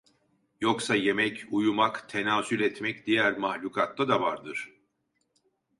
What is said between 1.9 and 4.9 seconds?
tenasül etmek diğer mahlukatta da vardır.